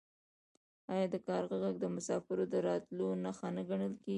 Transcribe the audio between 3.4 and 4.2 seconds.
نه ګڼل کیږي؟